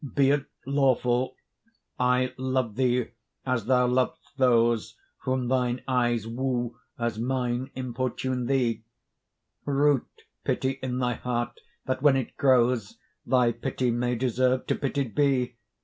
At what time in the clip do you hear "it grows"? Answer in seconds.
12.17-12.97